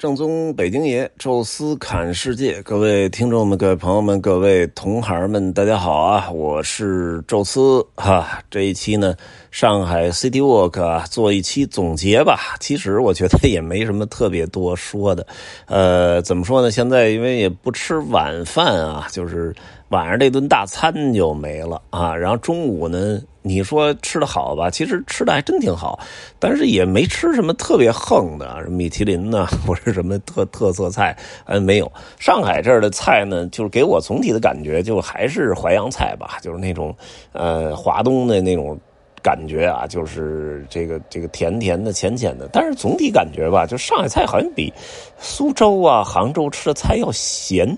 [0.00, 6.30] 正宗北京爷，宙斯侃世界，各位听众们、各位朋友们、各位同行们，大家好啊！
[6.30, 8.42] 我是宙斯哈。
[8.48, 9.14] 这一期呢，
[9.50, 12.56] 上海 City Walk，做一期总结吧。
[12.60, 15.26] 其实我觉得也没什么特别多说的。
[15.66, 16.70] 呃，怎么说呢？
[16.70, 19.54] 现在因为也不吃晚饭啊，就是
[19.90, 22.16] 晚上这顿大餐就没了啊。
[22.16, 23.20] 然后中午呢？
[23.42, 24.68] 你说吃的好吧？
[24.68, 25.98] 其实吃的还真挺好，
[26.38, 31.16] 但是也没吃什么特别横的，什么米其林呢，或者什么特特色菜，
[31.46, 31.90] 嗯，没有。
[32.18, 36.94] 上海这儿的菜呢，就是给我总体的感觉，就还是淮扬菜吧，就是那种，
[37.32, 38.78] 呃，华东的那种。
[39.22, 44.72] 感觉啊，就是这个这个甜甜的、浅浅的，但是总体感觉吧，就上海菜好像比
[45.18, 47.68] 苏州啊、杭州吃的菜要咸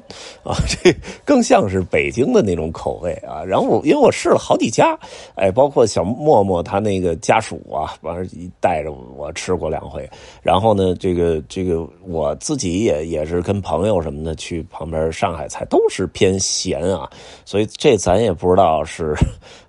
[0.44, 3.42] 啊，这更像是北京的那种口味啊。
[3.44, 4.96] 然后我因为我试了好几家，
[5.34, 8.24] 哎，包括小默默他那个家属啊，完了
[8.60, 10.08] 带着我吃过两回。
[10.42, 17.10] 然后呢，这个这个我自己也也是跟朋友什么的去旁边上海菜都是偏咸啊，
[17.44, 19.12] 所以这咱也不知道是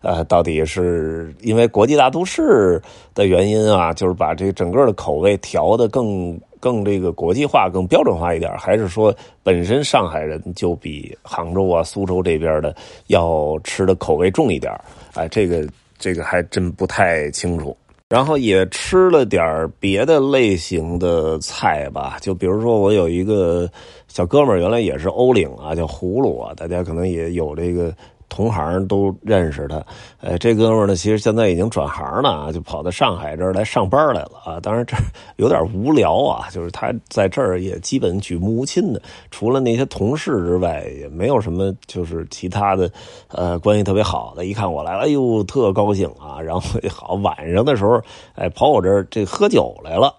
[0.02, 1.63] 呃到底是因为。
[1.68, 2.82] 国际大都市
[3.14, 12.76] 的原因啊，就是把这整个的口味调的更更这个国际化、更标准化一点，还是说本身上海人就比杭州啊、苏州这边的
[13.08, 14.74] 要吃的口味重一点？
[15.14, 17.76] 哎，这个这个还真不太清楚。
[18.10, 23.68] 然后也吃了点别的类型的菜吧，就比如说我有一个
[24.08, 27.94] 小哥们儿，原来也是欧领啊，叫葫芦啊，大家可能也有这个。
[28.34, 29.80] 同行都认识他，
[30.20, 34.60] 呃，这哥们呢，其实现在已经转行了啊，就跑到上海这儿来上班来了啊。
[34.60, 34.98] 当然这
[35.36, 42.90] 有点无聊啊，就是他在这儿也基本举目无亲的，除了那些同事之外，也没有什么就是其他的，
[43.28, 44.48] 呃，关系特别好的。
[44.48, 46.42] 一看我来了，哎呦，特高兴啊。
[46.42, 48.02] 然后好晚上的时候，
[48.34, 50.12] 哎，跑我这儿这喝酒来了。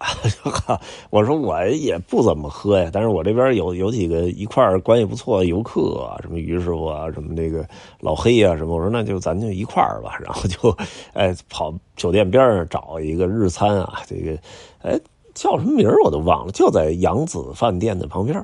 [1.10, 7.66] 我说我也不怎么喝呀，但是我这边有有几个一块关系不错的游客啊，什么于师傅啊，什么这个。
[8.04, 8.74] 老黑啊什么？
[8.76, 10.76] 我说那就咱就一块儿吧， 然后就，
[11.14, 14.38] 哎，跑酒店边上找一个日餐啊，这个，
[14.82, 15.00] 哎。
[15.34, 18.38] 叫什么名我都忘了，就在扬子饭店的旁边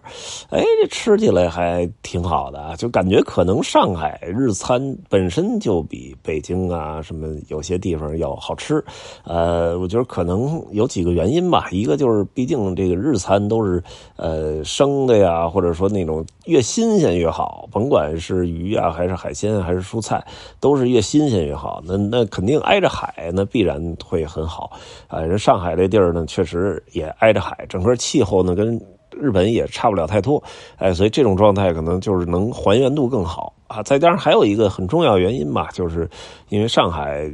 [0.51, 8.85] 哎，这吃起来还挺好的，就感觉可能上海日餐本身就比北京啊什么有些地方要好吃。
[9.23, 13.81] 呃，我觉得可能有几个原因吧，一个就是毕竟这个日餐都是
[14.17, 20.23] 呃生的呀，或者说那种越新鲜越好，甭管是鱼啊还是海鲜还是蔬菜，
[20.59, 21.81] 都是越新鲜越好。
[21.87, 24.73] 那那肯定挨着海，那必然会很好。
[25.07, 26.83] 啊，人上海这地儿呢，确实。
[26.93, 28.77] 也挨着海，整个气候呢跟
[29.11, 30.43] 日本也差不了太多，
[30.77, 33.81] 哎，所以这种状态可能就是能还原度更好啊。
[33.83, 36.09] 再加上还有一个很重要原因吧，就是
[36.49, 37.31] 因为上海。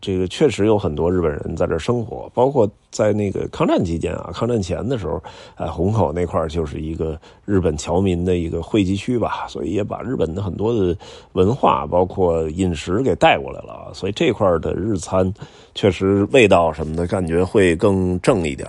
[0.00, 5.22] 这个确实有很多日本人在这生活，包括在那个抗战期间啊，抗战前的时候，
[5.56, 10.96] 哎，虹口那块就是一个日本侨民的一个汇集区吧，所以也把日本的很多的
[11.32, 15.32] 文化，包括饮食给带过来了，所以这块的日餐
[15.74, 18.68] 确实味道什么的感觉会更正一点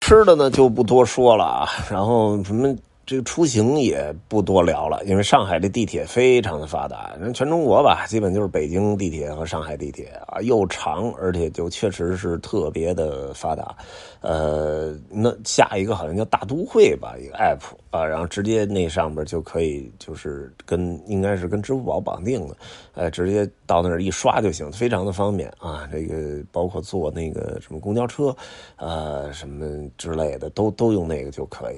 [0.00, 2.76] 吃的呢就不多说了啊，然后什么。
[3.06, 7.16] 这个出行也不多聊了，因为上海的地铁非常的发达。
[7.20, 13.76] 那全中国吧，基本就是北京地铁和上海地铁啊，又长，而且就确实是特别的发达。
[14.22, 22.56] 呃，那下一个好像叫大都会吧，一个 app 啊，然后直接那上边就可以，就是跟应该是跟支付宝绑定的，
[22.94, 25.88] 呃，直接到那儿一刷就行，非常的方便啊。
[25.92, 28.34] 这个包括坐那个什么公交车，
[28.74, 31.76] 呃，什么之类的，都都用那个就可以，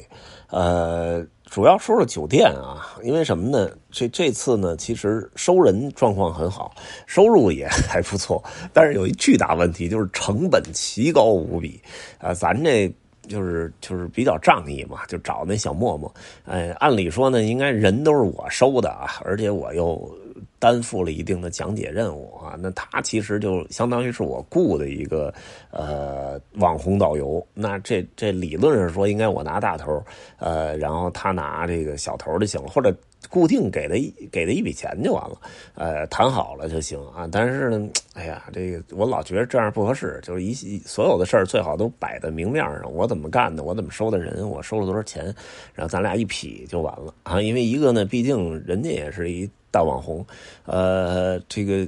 [0.48, 1.17] 呃。
[1.44, 3.70] 主要说说酒店啊，因为什么呢？
[3.90, 6.74] 这这次呢，其实收人状况很好，
[7.06, 8.42] 收入也还不错，
[8.72, 11.80] 但是有一巨大问题，就是成本奇高无比
[12.18, 12.34] 啊！
[12.34, 12.92] 咱这
[13.26, 16.12] 就是就是比较仗义嘛，就找那小默默，
[16.44, 20.10] 哎，按理说呢，应该人都是我收的啊，而且我又。
[20.58, 25.32] 担负了一定的讲解任务啊，那他其实就相当于是我雇的一个
[25.70, 30.02] 呃网红导游，那这这理论上说应该我拿大头，
[30.38, 32.92] 呃，然后他拿这个小头就行了，或者
[33.28, 33.94] 固定给他
[34.32, 35.40] 给他一笔钱就完了，
[35.74, 37.28] 呃，谈好了就行啊。
[37.30, 45.24] 但是呢，哎呀，这个我老觉得这样不合适，就是一所有的事儿最好都摆在明面上，我怎么干的，我怎么收的人，我收了多少钱，
[45.72, 47.40] 然后咱俩一匹就完了啊。
[47.40, 49.48] 因为一个呢，毕竟人家也是一。
[49.70, 50.24] 大网红，
[50.66, 51.86] 呃，这个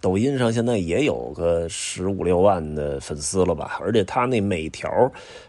[0.00, 3.78] 抖音上现在也有个十五六万的粉丝了吧？
[3.80, 4.88] 而且他那每条，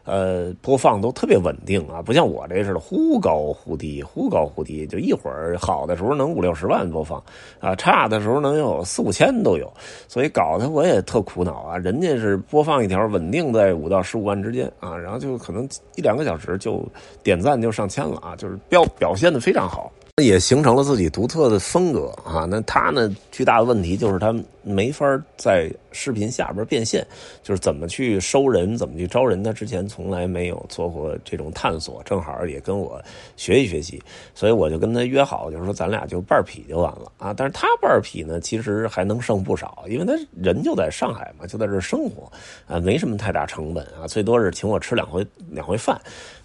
[0.06, 7.24] 呃，播放都特别稳定啊，不像我这似的忽高忽低，忽高忽低，就一会儿好的时候能五六十万播放，
[7.60, 9.72] 啊，差的时候能有四五千都有，
[10.08, 11.78] 所以搞得我也特苦恼啊。
[11.78, 16.84] 人家是播放一条稳定在五到十五万之间啊，然后就可能一两个小时就
[17.22, 19.92] 点赞就上千了啊，就是表表现的非常好。
[20.22, 22.46] 也形成了自己独特的风格啊！
[22.50, 23.10] 那他呢？
[23.32, 25.06] 巨大的问题就是他没法
[25.38, 27.06] 在视频下边变现，
[27.42, 29.42] 就是怎么去收人，怎么去招人。
[29.42, 33.02] 他之前从来没有做过这种探索，正好也跟我
[33.38, 34.04] 学习学习，
[34.36, 37.34] 所以我就跟他约好，就是说咱俩就半匹就完了啊！
[37.34, 42.30] 但是他半匹呢，其实还能剩不少，因为他人就在上海嘛，就在这生活
[42.68, 45.96] 啊，没什么太大成本啊，最多是请我吃两回两回饭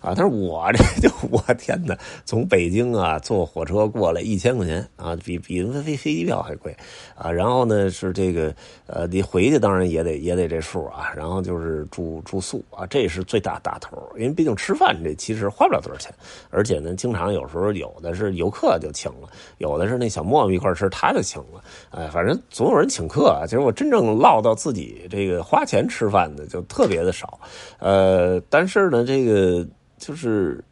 [0.01, 0.15] 啊。
[0.15, 3.65] 但是我这 就我天哪，从北京啊坐火。
[3.65, 6.77] 车过来一千块钱啊，比比飞飞飞机票还贵
[7.15, 7.33] 啊！
[7.33, 8.55] 然后呢是这个
[8.87, 11.11] 呃，你回去当然也得也得这数啊。
[11.17, 16.15] 然后就是住住宿啊，这是最大大头，因为毕竟吃饭这其实花不了多少钱，
[16.51, 19.29] 而且呢，经常有时候有的是游客就请了，
[19.59, 23.43] 有的是那小沫沫一块吃他就请了，哎，反正总有人请客啊。
[23.45, 27.41] 其实我真正落到自己这个花钱吃饭的就特别的少，
[27.81, 29.67] 呃，但是呢，这个
[29.99, 30.63] 就是。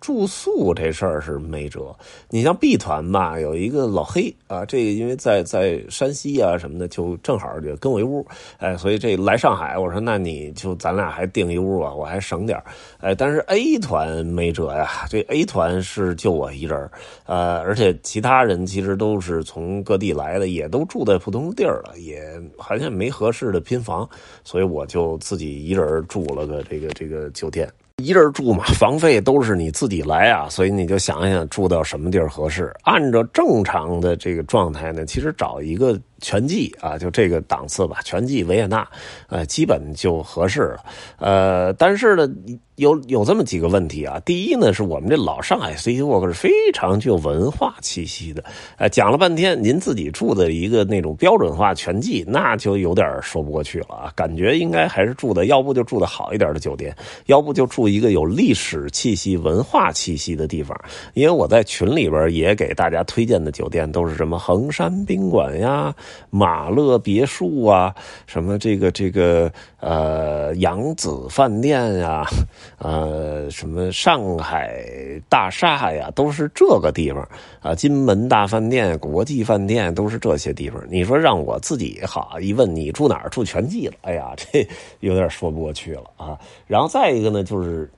[0.00, 1.94] 住宿这事儿是没辙。
[2.30, 8.26] 你像 B 团吧，有一个老黑啊，这因为在在山西啊什么的，就正好就跟我一屋，
[8.58, 12.60] 哎，所以这来上海，我说那你就咱俩还订一屋吧，我还省点
[13.00, 16.90] 哎，但是 A 团没辙呀，这 A 团是就我一人
[17.26, 22.22] 呃，而且其他人其实都是从各地来的，也都住在普通地儿了，也
[22.56, 24.08] 好像没合适的拼房，
[24.44, 27.70] 所以我就自己一人住了个这个这个酒店。
[28.02, 32.74] 一人住嘛，房费都是你自己来啊，所以你就想想住到什么地儿合适。
[32.82, 36.00] 按照正常的这个状态呢，其实找一个。
[36.20, 38.86] 全季啊，就这个档次吧，全季维也纳，
[39.28, 40.84] 呃，基本就合适了。
[41.18, 42.28] 呃，但是呢，
[42.76, 44.20] 有有这么几个问题啊。
[44.24, 48.44] 第一呢，是我们这老上海 City Walk 是非常具有文化气息的。
[48.76, 54.12] 呃，讲了半天，您自己住的一个那种标准化全季，那就有点说不过去了啊。
[54.14, 56.94] 感觉应该还是住的，要不就住的好一点的酒店，
[57.26, 60.78] 要不就住一个有历史气息、文化气息的地方。
[61.14, 65.94] 因为我在群里边也给大家推荐的酒店都是什么衡山宾馆呀。
[66.30, 67.94] 马勒别墅啊，
[68.26, 72.24] 什么这个这个呃扬子饭店呀，
[72.78, 74.84] 呃什么上海
[75.28, 77.26] 大厦呀，都是这个地方
[77.60, 77.74] 啊。
[77.74, 80.82] 金门大饭店、国际饭店都是这些地方。
[80.88, 83.28] 你说让我自己好一问，你住哪儿？
[83.30, 83.94] 住全季了？
[84.02, 84.66] 哎呀，这
[85.00, 86.38] 有点说不过去了啊。
[86.66, 87.90] 然后再一个呢，就是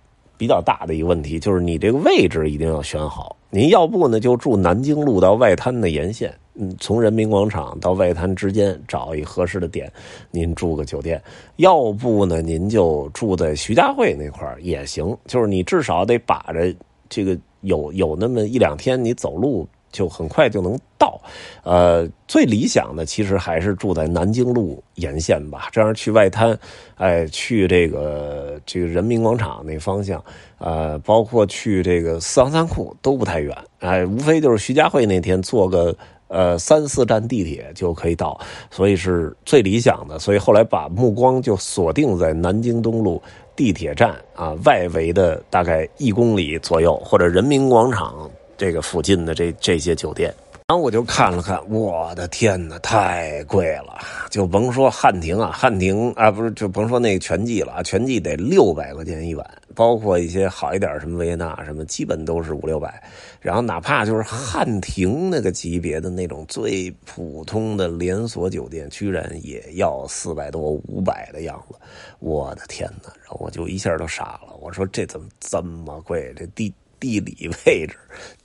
[0.43, 3.37] 比较大的一个问题，就是你这个位置一定要选好。
[3.49, 9.89] 您要不呢，就住南京路到外滩的沿线，嗯，从人民广场到外滩之间找一合适的点，
[10.33, 11.17] 您住个酒店；
[11.59, 16.75] 要不呢，您就住在徐家汇那块也行，就是你至少得把着
[17.09, 19.65] 这个有有那么一两天，你走路。
[19.93, 21.21] 就很快就能到，
[21.63, 26.59] 呃，最理想的其实还是住在南京路沿线吧，这样去外滩，
[26.97, 30.25] 哎，去这个这个人民广场那方向，
[30.59, 35.95] 呃，包括去这个四行仓库都不太远，哎，无非就是徐家汇那天坐个
[36.29, 38.41] 呃三四站地铁就可以到，
[38.71, 40.19] 所以是最理想的。
[40.19, 43.23] 所以后来把目光就锁定在南京东路
[43.55, 48.31] 地铁站啊外围的大概一公里左右，或者人民广场。
[48.63, 50.33] 这个附近的这这些酒店，
[50.69, 53.99] 然后我就看了看，我的天哪，太贵了！
[54.31, 59.45] 就甭说汉庭啊，汉庭啊，不是就甭说那个全季了啊，全季得六百块钱一晚，
[59.75, 63.03] 包括一些好一点什么维也纳什么，基本都是五六百。
[63.41, 71.75] 然后哪怕就是汉庭那个级别的那种最普通的连锁酒店，居然也要四百多、五百的样子。
[72.21, 73.13] 我的天哪！
[73.25, 76.33] 然后我就一下都傻了，我说这怎么这么贵？
[76.37, 76.73] 这地。
[77.03, 77.97] 地理位置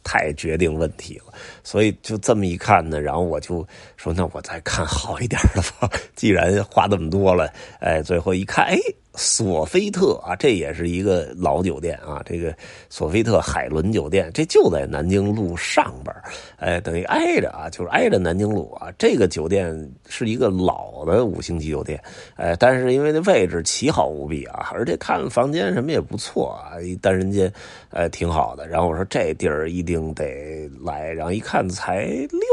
[0.03, 1.31] 太决定问题了，
[1.63, 3.63] 所以就这么一看呢，然后我就
[3.97, 5.87] 说，那我再看好一点的吧。
[6.15, 8.77] 既然花这么多了，哎，最后一看，哎。
[9.17, 12.21] 索菲特啊，这也是一个老酒店啊。
[12.23, 12.55] 这个
[12.87, 16.15] 索菲特海伦酒店，这就在南京路上边
[16.57, 18.93] 哎，等于挨着啊，就是挨着南京路啊。
[18.95, 21.99] 这个酒店是一个老的五星级酒店，
[22.35, 27.51] 哎，但是因为那位置奇好无比啊，而且看房间什么也不错啊，一单人间，
[27.89, 28.67] 哎，挺好的。
[28.67, 32.05] 然后我说这地儿一定得来，然后一看才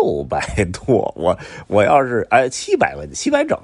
[0.02, 0.40] 六百
[0.72, 3.58] 多，我我要是哎七百块钱七百整，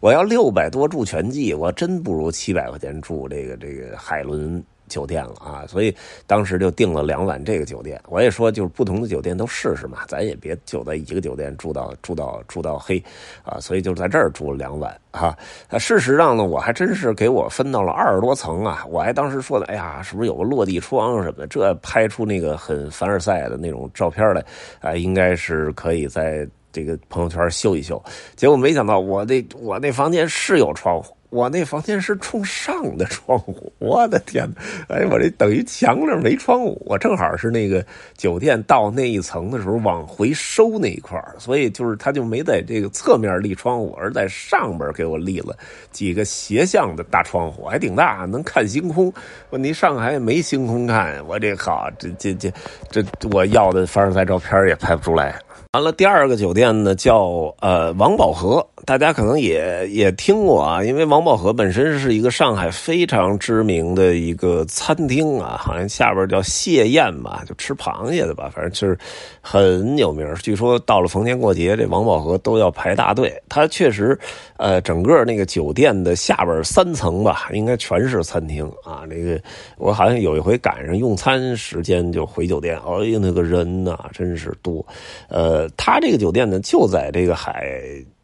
[0.00, 2.28] 我要六百多住全季，我真不如。
[2.40, 5.94] 七百块钱住这个这个海伦酒店了啊，所以
[6.26, 8.00] 当时就订了两晚这个酒店。
[8.08, 12.96] 我也说，就是不同的酒店都试试嘛，咱也别就在一个酒店住到住到住到黑
[13.44, 15.36] 啊，所以就在这儿住了两晚啊。
[15.78, 24.42] 事实上呢，我还真是给我分到了二十多层啊，我还当时说的，哎呀，是不是有个落地窗什么的，这拍出那个很凡尔赛的那种照片来
[24.80, 28.02] 啊，应该是可以在这个朋友圈秀一秀。
[28.34, 31.14] 结果没想到，我那我那房间是有窗户。
[31.30, 34.96] 我那房间是冲上的窗户，我的天哪！
[34.96, 37.84] 哎，我这等于墙上没窗户，我正好是那个
[38.16, 45.56] 酒店到那一层的时候往回收那一块所以就是他就没在这个侧面立窗户，而在上边给我立了
[45.92, 49.12] 几个斜向的大窗户，还挺大，能看星空。
[49.50, 52.50] 问题上海也没星空看，我这靠，这这这
[52.90, 55.40] 这我要的凡尔赛照片也拍不出来。
[55.72, 68.98] 完了，第二个酒店呢叫呃王宝和，大家可能也也听过啊，因为王宝和本身是一个上海非常知名的一个餐厅啊，好像下边叫谢宴吧，就吃螃蟹的吧，反正就是
[69.40, 70.34] 很有名。
[70.36, 73.32] 据说到了逢年过节，这王宝和都要排大队。
[73.48, 74.18] 他确实，
[74.56, 79.04] 呃，整个那个酒店的下边三层吧，应该全是餐厅啊。
[79.08, 79.40] 那个
[79.76, 84.84] 我好像有一回赶上用餐时间就回酒店，哎呦，那个人呐，真是多，
[85.28, 85.68] 呃。
[85.76, 87.80] 他这个酒店呢，就在这个海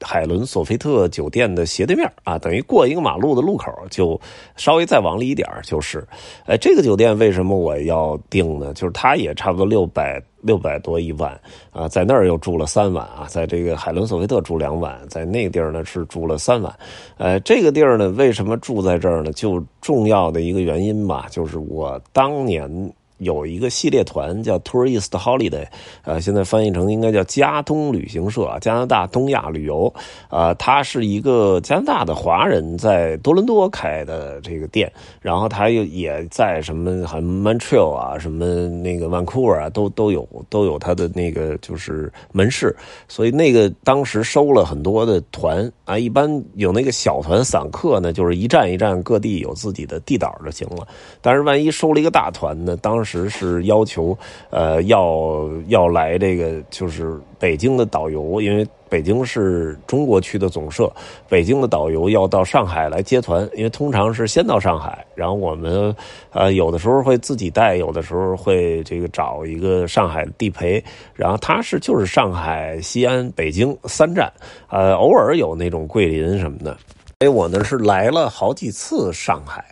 [0.07, 4.19] 海伦索菲特酒店的斜对面啊，等于过一个马路的路口，就
[4.55, 6.07] 稍微再往里一点就是。
[6.47, 8.73] 哎，这个酒店为什么我要订呢？
[8.73, 11.37] 就是它也差不多六百六百多一晚
[11.73, 16.73] 啊，在那儿又住了三晚啊，在这个海伦索菲特住两晚，在那个地儿呢是住了三晚。
[17.19, 19.33] 呃，这个地儿呢，为什么住在这儿呢？
[19.33, 22.71] 就重要的一个原因吧，就是我当年。
[23.19, 25.67] 有一个系列团叫 Tourist Holiday，
[26.05, 29.93] 呃，现在翻译成应该叫加东旅行社，加拿大东亚旅游，
[30.29, 42.75] 啊，它是一个加拿大的华人在多伦多开的这个店，然后他又也在什么很 Montreal 啊，什么那个 Vancouver 啊，都都有都有他的那个就是门市，
[43.09, 50.87] 所以那个当时收了很多的团啊，一般有那个小团散客呢，就是一站一站各地有自己的地导就行了，
[51.23, 54.17] 但是万一收了一个大团呢，当是要求，
[54.51, 60.93] 呃，要要来这个就是北京的导游，因为北京是中国区的总社，
[61.29, 65.95] 北京的导游要到上海来接团，因为通常是先到上海，然后我们
[66.31, 70.83] 呃有的时候会自己带，有的时候会这个找一个上海地陪，
[71.15, 74.33] 然后他是就是上海、西安、北京三站，
[74.69, 76.77] 呃，偶尔有那种桂林什么的，
[77.21, 79.65] 所以我呢是来了好几次上海。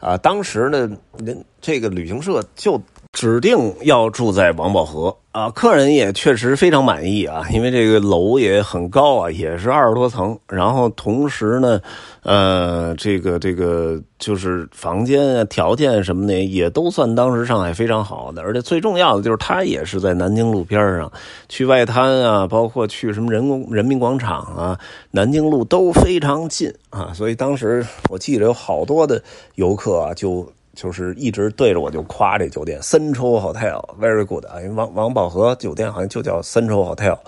[0.00, 2.80] 啊，当时呢，人这个旅行社就
[3.12, 5.16] 指定要住在王宝和。
[5.32, 11.80] 啊，客人也确实非常满意啊，因为这个楼也很高啊，也是二十多层，然后同时呢。
[12.22, 21.10] 呃，这个这个就是房间啊，条件什么的也都算当时上海非常好的，而且最重要的就是它也是在南京路边上，
[21.48, 24.78] 去外滩啊，包括去什么人工人民广场啊，
[25.12, 29.22] 南京路都非常近啊，所以当时我记得有好多的
[29.54, 30.46] 游客啊，就
[30.80, 37.18] 就是一直对着我就夸这酒店，Central Hotel，very good 啊，因为王王宝和酒店好像就叫 Central Hotel。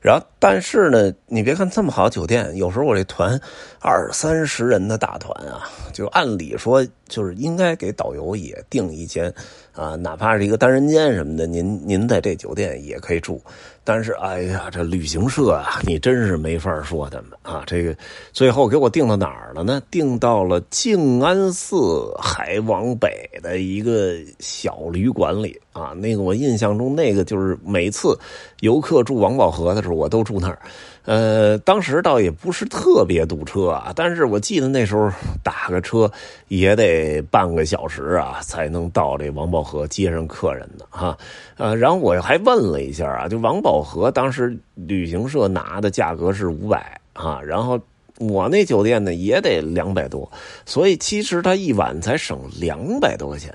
[0.00, 3.40] 然后，但是呢，你别看这么好酒店，有时候我这团
[3.80, 9.32] 二三十人的大团啊，就按理说就是应该给导游也订一间
[9.72, 13.40] 啊，哪怕是一个单人间什么的，您您在这酒店也可以住。
[13.86, 17.62] 但是，哎呀，这旅行社啊，你真是没法说他们啊。
[17.68, 17.96] 这个
[18.32, 19.80] 最后给我定到哪儿了呢？
[19.92, 25.92] 定到了静安寺还往北的一个小旅馆里啊。
[25.92, 28.18] 那个我印象中，那个就是每次
[28.60, 29.96] 游客住王宝和的时候。
[29.96, 30.58] 我都住那儿，
[31.06, 35.10] 呃，当时倒也不是特别堵车啊，但是我记得那时候
[35.42, 36.12] 打个车
[36.48, 41.16] 也得半个小时啊，才能到这王宝和接上客人呢哈，
[41.56, 47.80] 呃，然后我还问了一下啊，就王宝和当时旅行社拿的价格是五百啊，然后
[48.18, 50.30] 我那酒店呢也得两百多，
[50.66, 53.54] 所以其实他一晚才省两百多块钱。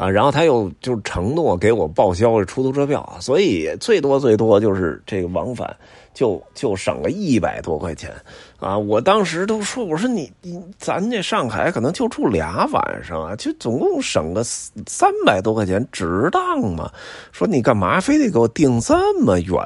[0.00, 5.76] 啊，然后他又就承诺给我报销出租车票，所以最多最多就是这个往返
[6.12, 8.10] 就就省了一百多块钱。
[8.58, 16.90] 啊，我当时都说，我说你你咱这上海可能就住俩晚上啊，就总共省个三百多块钱，值当吗？
[17.32, 19.56] 说你干嘛非得给我订这么远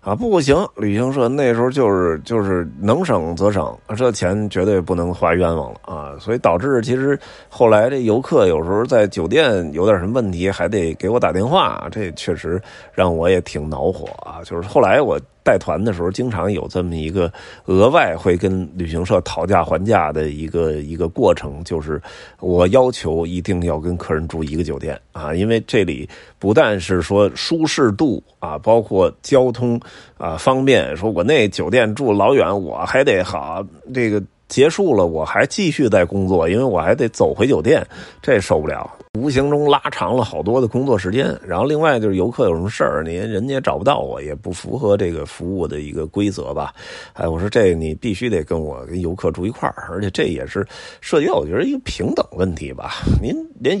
[0.00, 0.16] 啊？
[0.16, 6.16] 不行，旅行社那时候就是就是能省则省，这钱绝对不能花冤枉了啊！
[6.18, 7.16] 所以导致其实
[7.48, 9.40] 后来这游客有时候在酒店。
[9.72, 12.60] 有点什么问题还得给我打电话，这确实
[12.92, 14.42] 让我也挺恼火啊。
[14.44, 17.32] 就是后来我带团的时候，经常有这么一个
[17.66, 22.00] 额外会跟旅行社讨价还价的一个一个过程，就是
[22.40, 29.80] 我要求一定要跟客人住一个酒店啊，因为这里不但是说舒适度啊，包括交通
[30.18, 34.22] 啊方便，说我那酒店住老远，我还得好这个。
[34.50, 37.86] 结束了，我还继续在工作，因为我还得走回酒店，
[38.20, 38.90] 这受不了。
[39.18, 41.34] 无形中拉长了好多的工作时间。
[41.46, 46.74] 然后另外就是游客有什么事儿，你人家也找不到我，也不符合这个服务的一个规则吧？
[47.14, 50.66] 哎，我说这你必须得跟我跟游客住一块儿，而且这也是
[51.00, 52.96] 涉及到我觉得一个平等问题吧？
[53.22, 53.80] 您连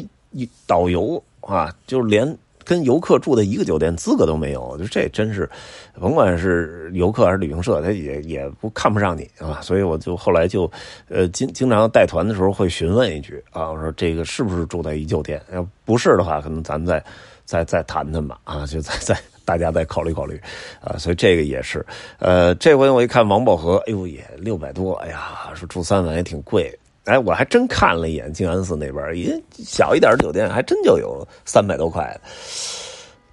[0.66, 2.38] 导游啊，就连。
[2.70, 5.50] 跟游客住在一个酒店资格都没有，就这真是，
[5.98, 9.60] 甭管是游客还是旅行社，他也也不看不上你啊。
[9.60, 10.70] 所以我就后来就，
[11.08, 15.42] 呃，经经常带团的时候会询问一句啊，我说这个是不是住在一酒店？
[15.52, 17.02] 要不是的话，可能咱们再
[17.44, 20.40] 再再谈谈吧啊，就再再大家再考虑考虑
[20.80, 20.96] 啊。
[20.96, 21.84] 所以这个也是，
[22.20, 26.72] 呃，这回我一看王宝和，哎呦也六百多，哎呀，说住三晚也挺贵。
[27.04, 29.32] 哎，我还真看了一眼静安寺那边，一
[29.64, 32.20] 小一点的酒店还真就有三百多块的。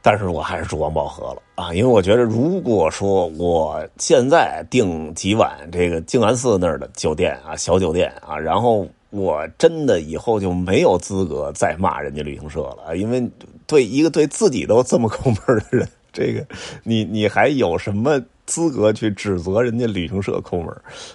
[0.02, 13.30] 但是我还是住王宝和了啊，因为我觉得，如果说我现在订几晚这个静安寺那儿的酒店啊，小酒店啊，然后我真的以后就没有资格再骂人家旅行社了，因为
[13.66, 16.44] 对一个对自己都这么抠门的人，这个
[16.84, 18.20] 你你还有什么？
[18.48, 20.70] 资格去指责人家旅行社抠门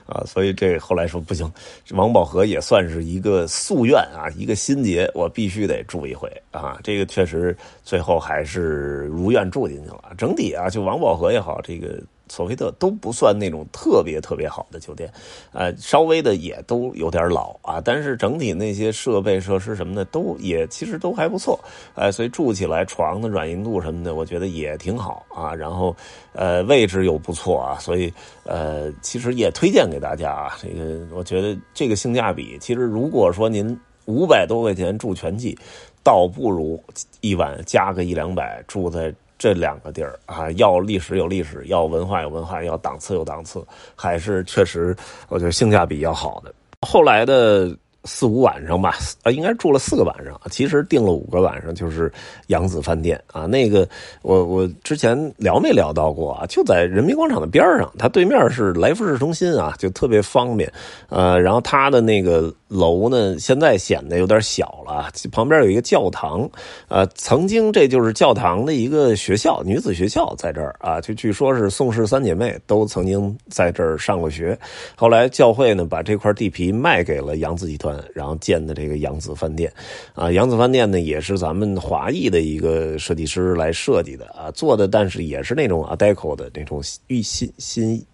[0.04, 1.50] 啊，所以这后来说不行，
[1.92, 6.78] 王宝和也算是一个夙愿啊，一个心结，我必须得住一回啊。
[6.84, 10.12] 这个确实最后还是如愿住进去了。
[10.18, 11.98] 整体啊，就王宝和也好，这个。
[12.32, 15.12] 索菲特都不算那种特别特别好的酒店，
[15.52, 21.60] 呃，稍微的也都有点老啊，但是整体那些设备设施什么的都也其实都还不错，
[21.94, 25.54] 哎，所以住起来床的软硬度什么的，我觉得也挺好啊。
[25.54, 25.94] 然后，
[26.32, 28.10] 呃，位置又不错啊，所以
[28.44, 30.56] 呃，其实也推荐给大家啊。
[30.58, 35.54] 这个我觉得这个性价比，其实如果说您五百多块钱住全季，
[36.02, 36.82] 倒不如
[37.20, 39.14] 一晚加个一两百住在。
[39.42, 44.96] 这两个地儿啊，要历史有历史，要文化有文化，要档次有档次，还是确实
[45.28, 46.54] 我觉得性价比要好的。
[46.86, 47.76] 后来的。
[48.04, 50.40] 四五晚上吧，啊，应该住了四个晚上。
[50.50, 52.12] 其实订了五个晚上，就是
[52.48, 53.46] 扬子饭店啊。
[53.46, 53.88] 那个，
[54.22, 56.44] 我我之前聊没聊到过啊？
[56.46, 60.70] 就在人民广场的边上，它对面是来福士中心啊，就特别方便。
[61.10, 65.08] 呃，然后它的那个楼呢，现在显得有点小了。
[65.30, 66.50] 旁边有一个教堂，
[66.88, 71.00] 呃，曾经这就是教堂的一个学校，女子学校在这儿啊。
[71.00, 74.58] 就据说是宋氏三姐妹都曾经在这儿上过学。
[74.96, 77.91] 后来教会呢，把这块地皮卖给了扬子集团。
[78.14, 79.72] 然后建的这个扬子饭店，
[80.14, 88.06] 啊，扬子饭店呢也是咱们华裔的一个设计师来设计的啊，做的，但是也是那种黛口的那种新新新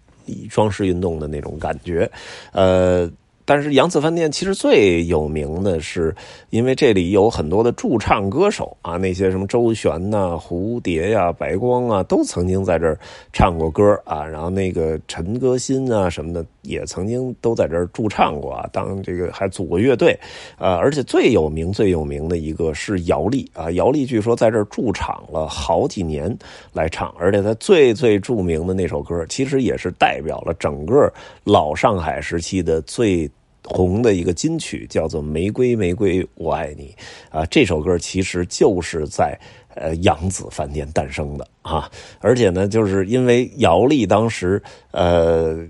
[0.49, 2.09] 装饰运动的那种感觉，
[2.51, 3.09] 呃。
[3.49, 6.15] 但是杨子饭店其实最有名的是，
[6.51, 12.95] 因为这里有很多的驻唱歌手啊，那些什么周璇呐、蝴蝶呀、白光啊，都曾经在这儿
[13.33, 14.23] 唱过歌啊。
[14.23, 20.15] 然后那个陈歌辛啊什么的，也曾经都在这儿驻唱过啊，当这个还组过乐队
[20.55, 20.75] 啊。
[20.75, 26.37] 而且最有名、最有名的一个是姚丽啊，姚丽据说在这儿驻场了好几年
[26.71, 31.11] 来唱，而且他最最著名的那首歌，其实也是代表了整个
[31.43, 33.27] 老上海时期的最。
[33.69, 36.93] 红的一个金曲叫做《玫瑰玫瑰我爱你》
[37.37, 39.39] 啊，这首歌其实就是在
[39.75, 45.65] 呃扬子饭店诞生的啊，而且呢，就是因为姚丽当时呃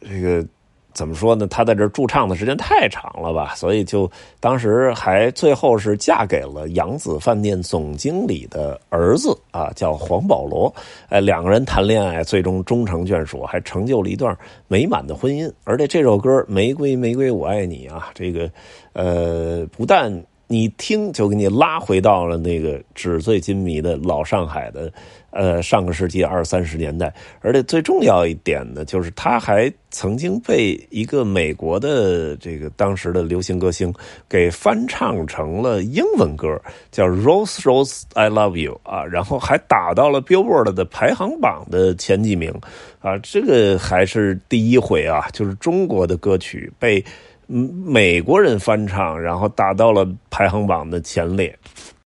[0.00, 0.46] 这个。
[0.94, 1.46] 怎么说呢？
[1.48, 10.72] 她在这驻唱的时间太长了吧，所以就当时还最后是嫁给了扬子饭店总经理的儿子啊，叫黄保罗。
[11.08, 14.36] 哎，两个人谈恋爱，最终终成眷属，还成就了一段
[14.68, 15.52] 美满的婚姻。
[15.64, 18.48] 而且这首歌《玫瑰玫瑰我爱你》啊，这个
[18.92, 24.92] 呃，不但你听就给你拉回到了那个纸醉金迷的老上海的。
[25.34, 33.92] 呃，上个世纪二三十年代，而且最重要一点呢，就是他还曾经被一个美国的这个当时的流行歌星
[34.28, 36.56] 给翻唱成了英文歌，
[36.92, 42.54] 叫 Rose Rose I Love You 啊，然后还打到了 Billboard 的排行榜的前几名
[43.00, 47.04] 啊，这个还是第一回啊，就是中国的歌曲被
[47.48, 51.52] 美国人翻唱，然后打到了排行榜的前列。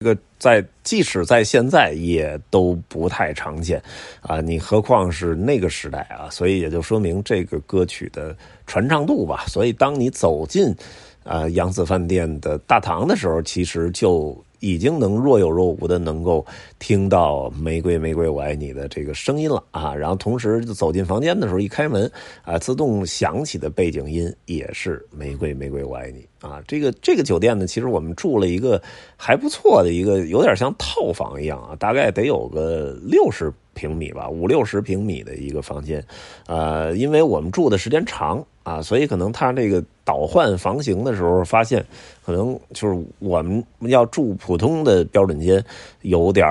[0.04, 3.82] 这个在即使在现在也都不太常见
[4.20, 6.30] 啊，你何况是那个时代啊？
[6.30, 8.36] 所以也就说明这个歌曲的
[8.68, 9.46] 传唱度吧。
[9.48, 10.76] 所以当你走进
[11.24, 16.45] 啊扬子饭店的大堂的时候，其实就已经能若有若无的能够
[16.80, 19.93] 听到“玫瑰玫瑰我爱你”的这个声音了啊！
[19.93, 22.10] 然后同时走进房间的时候，一开门
[22.43, 26.63] 啊，自动响起的背景音也是“玫瑰玫瑰我爱你”啊！
[26.65, 28.82] 这个这个酒店呢，其实我们住了一个
[29.17, 36.02] 还不错的一个，有点像套房一样啊，大概得有个六十平米吧，五六十平米的一个房间，
[36.47, 38.41] 呃，因为我们住的时间长。
[38.63, 41.86] 啊，所以可能他这个倒换房型的时候，发现
[42.26, 45.63] 可能就是我们要住普通的标准间，
[46.02, 46.46] 有点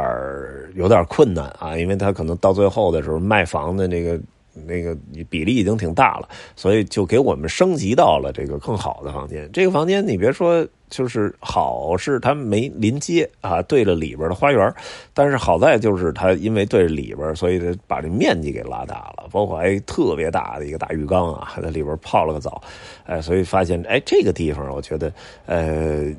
[0.75, 4.21] 有点困难啊，因为他可能到最后的时候卖房的那个。
[4.67, 4.95] 那个
[5.31, 9.49] 比例已经挺大了，所以就给我们升级到了这个更好的房间。
[9.51, 14.73] 这个房间你别说，就是好是它没临街啊，对着里边的花园，
[15.15, 22.63] 但是好在就是它因为对着里边，所以把这面积给拉大了，包括还特别大的一个大浴缸啊，还在里边泡了个澡，
[23.07, 25.13] 哎，所以发现哎这个地方我觉得
[25.47, 26.15] 呃。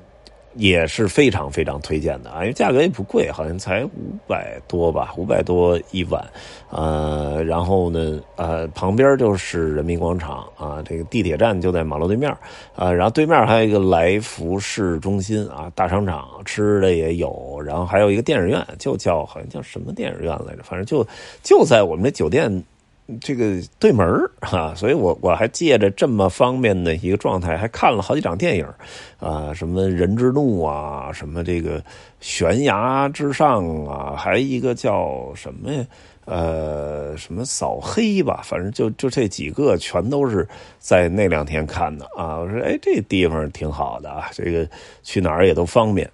[0.56, 3.92] 也是非常非常推荐的啊，因为价格也不贵，好像才五
[4.28, 6.24] 百多吧，五百多一晚，
[6.70, 12.30] 呃，然后呢，呃，旁边就是人民广场啊，这个地铁站就在马路对面
[12.76, 21.06] 啊，然后对面还有一个来福市中心啊，大商场，吃的也有，然后还有一个电影院，就叫好像叫什么电影院来着，反正就
[21.42, 22.64] 就在我们这酒店。
[23.20, 24.06] 这个对门
[24.42, 28.66] 哈，所以我我还借着这么方便的一个状态，还看了好几场电影
[29.20, 31.84] 啊，什么人之怒啊，什么这个
[32.20, 35.86] 悬崖之上啊，还一个叫什么呀？
[36.26, 40.48] 呃，什么扫黑吧，反正就就这几个，全都是
[40.80, 42.40] 在那两天看的啊。
[42.40, 44.66] 我说，哎，这地方挺好的啊，这个
[45.04, 46.10] 去哪儿也都方便。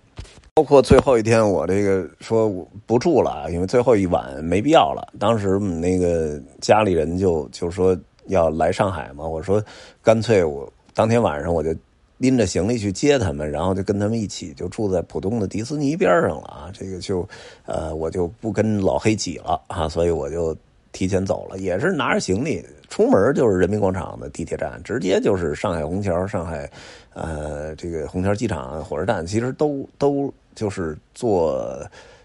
[0.60, 2.54] 包括最后一天，我这个说
[2.86, 5.08] 不住了，因为最后一晚没必要了。
[5.18, 9.64] 当时那个家里人就就说要来上海嘛，我说
[10.04, 11.74] 干脆我当天晚上我就
[12.18, 16.70] 拎着行李去接他们，然后就跟他们一起就住在浦东的迪士尼边上了啊。
[16.74, 17.26] 这个就
[17.66, 20.54] 呃我就不跟老黑挤了啊，所以我就
[20.92, 26.70] 提前走了，也是拿着行李出门就是人民广场的地铁站，直接就是上海虹桥、上海
[27.14, 30.30] 呃这个虹桥机场火车站，其实都都。
[30.56, 31.82] 就是坐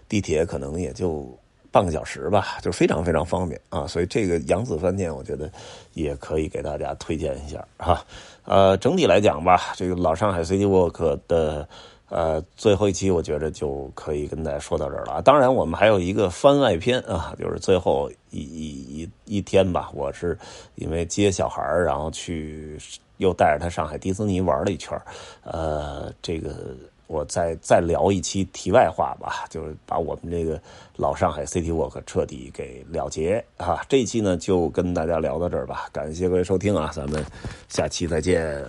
[0.07, 1.27] 地铁可能也就
[1.71, 5.51] 半个小时吧，就非常非常方便啊，所以这个扬子饭店我觉得
[5.93, 8.05] 也可以给大家推荐一下哈。
[8.45, 11.67] 呃，整体来讲吧，这个老上海 City Walk 的
[12.07, 15.21] 呃最后一期，我觉得就可以跟大家说到这儿了。
[15.21, 20.37] 当然，我们还有一个番外篇啊，就是最后一一一一天吧，我是
[20.75, 22.79] 因为接小孩然后去
[23.17, 24.97] 又带着他上海迪士尼玩了一圈
[25.43, 26.73] 呃，这个。
[27.07, 30.59] 我再再聊一期题外话吧，就是把我们这个
[30.95, 33.85] 老上海 City Walk 彻底给了结啊！
[33.87, 37.23] 这一期呢就跟大家聊到这儿吧，感谢各位收听啊，咱们
[37.69, 38.63] 下期再见。